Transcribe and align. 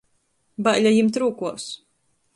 Baile 0.67 0.95
jimt 0.95 1.21
rūkuos. 1.25 1.69